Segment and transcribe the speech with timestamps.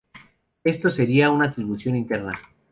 [0.63, 2.39] Esto sería una atribución interna.